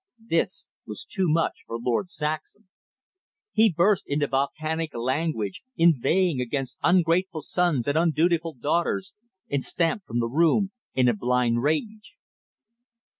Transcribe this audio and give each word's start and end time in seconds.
This 0.25 0.71
was 0.87 1.05
too 1.05 1.29
much 1.29 1.57
for 1.67 1.77
Lord 1.77 2.09
Saxham. 2.09 2.67
He 3.51 3.71
burst 3.71 4.03
into 4.07 4.25
volcanic 4.25 4.95
language, 4.95 5.61
inveighing 5.77 6.41
against 6.41 6.79
ungrateful 6.81 7.41
sons 7.41 7.87
and 7.87 7.95
undutiful 7.95 8.55
daughters, 8.55 9.13
and 9.47 9.63
stamped 9.63 10.07
from 10.07 10.19
the 10.19 10.25
room 10.27 10.71
in 10.95 11.07
a 11.07 11.13
blind 11.13 11.61
rage. 11.61 12.15